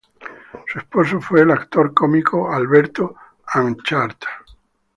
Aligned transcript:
Su 0.65 0.79
esposo 0.79 1.21
fue 1.21 1.41
el 1.41 1.51
actor 1.51 1.93
cómico 1.93 2.51
Alberto 2.51 3.13
Anchart. 3.45 4.23